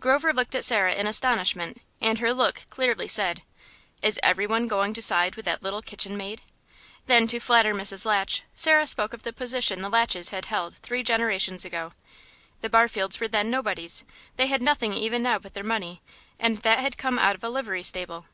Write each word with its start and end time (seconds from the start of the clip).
Grover 0.00 0.32
looked 0.32 0.54
at 0.54 0.64
Sarah 0.64 0.94
in 0.94 1.06
astonishment, 1.06 1.76
and 2.00 2.18
her 2.20 2.32
look 2.32 2.62
clearly 2.70 3.06
said, 3.06 3.42
"Is 4.00 4.18
everyone 4.22 4.66
going 4.66 4.94
to 4.94 5.02
side 5.02 5.34
with 5.36 5.44
that 5.44 5.62
little 5.62 5.82
kitchen 5.82 6.16
maid?" 6.16 6.40
Then, 7.04 7.26
to 7.26 7.38
flatter 7.38 7.74
Mrs. 7.74 8.06
Latch, 8.06 8.40
Sarah 8.54 8.86
spoke 8.86 9.12
of 9.12 9.24
the 9.24 9.32
position 9.34 9.82
the 9.82 9.90
Latches 9.90 10.30
had 10.30 10.46
held 10.46 10.72
three 10.78 11.02
generations 11.02 11.66
ago; 11.66 11.92
the 12.62 12.70
Barfields 12.70 13.20
were 13.20 13.28
then 13.28 13.50
nobodies; 13.50 14.04
they 14.36 14.46
had 14.46 14.62
nothing 14.62 14.94
even 14.94 15.22
now 15.22 15.38
but 15.38 15.52
their 15.52 15.62
money, 15.62 16.00
and 16.38 16.56
that 16.62 16.78
had 16.78 16.96
come 16.96 17.18
out 17.18 17.34
of 17.34 17.44
a 17.44 17.50
livery 17.50 17.82
stable. 17.82 18.24